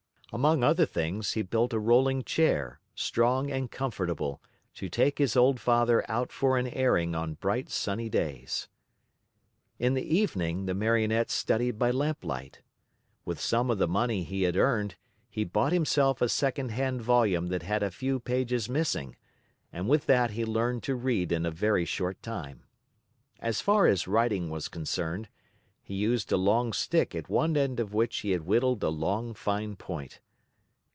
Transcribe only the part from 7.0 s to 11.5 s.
on bright, sunny days. In the evening the Marionette